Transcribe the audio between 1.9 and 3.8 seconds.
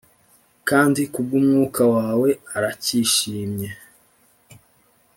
wawe aracyishimye,